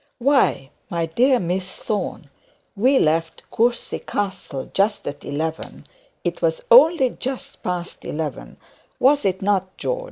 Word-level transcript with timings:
Why, 0.17 0.71
dear 1.13 1.39
Miss 1.39 1.65
Thorne, 1.73 2.31
we 2.75 2.97
left 2.97 3.43
Courcy 3.51 3.99
Castle 3.99 4.71
just 4.73 5.07
at 5.07 5.23
eleven; 5.23 5.85
it 6.23 6.41
was 6.41 6.63
only 6.71 7.11
just 7.11 7.61
past 7.61 8.03
eleven, 8.03 8.57
was 8.97 9.25
it 9.25 9.43
not, 9.43 9.77
John? 9.77 9.99